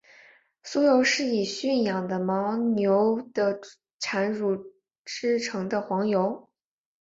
[0.65, 3.61] 酥油是以驯养的牦牛的
[3.99, 4.73] 产乳
[5.05, 6.49] 制成的黄油。